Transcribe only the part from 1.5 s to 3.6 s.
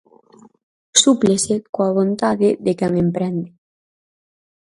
coa vontade de quen emprende.